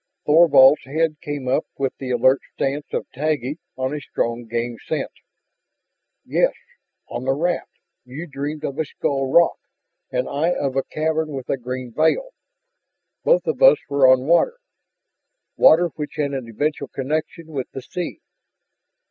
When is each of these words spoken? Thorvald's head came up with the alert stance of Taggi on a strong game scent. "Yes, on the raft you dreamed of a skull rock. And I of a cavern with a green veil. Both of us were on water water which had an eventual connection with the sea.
Thorvald's 0.25 0.85
head 0.85 1.17
came 1.21 1.47
up 1.47 1.67
with 1.77 1.95
the 1.99 2.09
alert 2.09 2.39
stance 2.55 2.91
of 2.91 3.05
Taggi 3.13 3.59
on 3.77 3.93
a 3.93 4.01
strong 4.01 4.47
game 4.47 4.77
scent. 4.83 5.11
"Yes, 6.25 6.53
on 7.07 7.25
the 7.25 7.33
raft 7.35 7.69
you 8.03 8.25
dreamed 8.25 8.63
of 8.63 8.79
a 8.79 8.85
skull 8.85 9.31
rock. 9.31 9.59
And 10.09 10.27
I 10.27 10.53
of 10.53 10.75
a 10.75 10.81
cavern 10.81 11.33
with 11.33 11.49
a 11.51 11.55
green 11.57 11.93
veil. 11.93 12.29
Both 13.23 13.45
of 13.45 13.61
us 13.61 13.77
were 13.89 14.07
on 14.11 14.25
water 14.25 14.57
water 15.55 15.89
which 15.89 16.15
had 16.15 16.31
an 16.33 16.49
eventual 16.49 16.87
connection 16.87 17.49
with 17.51 17.69
the 17.69 17.83
sea. 17.83 18.21